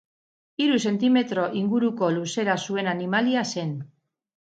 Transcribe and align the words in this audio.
Hiru 0.63 0.79
zentimetro 0.91 1.45
inguruko 1.61 2.11
luzera 2.17 2.59
zuen 2.67 2.93
animalia 2.97 3.49
zen. 3.55 3.81